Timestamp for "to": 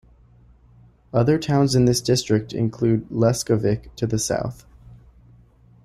3.97-4.07